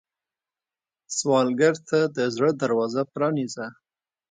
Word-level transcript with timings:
سوالګر 1.17 1.75
ته 1.89 1.99
د 2.15 2.17
زړه 2.35 2.51
دروازه 2.61 3.01
پرانیزه 3.13 3.67